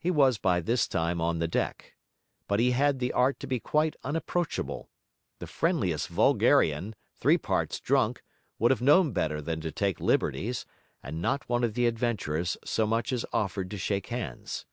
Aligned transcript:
He 0.00 0.10
was 0.10 0.38
by 0.38 0.60
this 0.60 0.88
time 0.88 1.20
on 1.20 1.38
the 1.38 1.46
deck, 1.46 1.94
but 2.48 2.58
he 2.58 2.72
had 2.72 2.98
the 2.98 3.12
art 3.12 3.38
to 3.38 3.46
be 3.46 3.60
quite 3.60 3.94
unapproachable; 4.02 4.90
the 5.38 5.46
friendliest 5.46 6.08
vulgarian, 6.08 6.96
three 7.14 7.38
parts 7.38 7.78
drunk, 7.78 8.24
would 8.58 8.72
have 8.72 8.82
known 8.82 9.12
better 9.12 9.40
than 9.40 9.60
take 9.60 10.00
liberties; 10.00 10.66
and 11.00 11.22
not 11.22 11.48
one 11.48 11.62
of 11.62 11.74
the 11.74 11.86
adventurers 11.86 12.56
so 12.64 12.88
much 12.88 13.12
as 13.12 13.24
offered 13.32 13.70
to 13.70 13.78
shake 13.78 14.08
hands. 14.08 14.66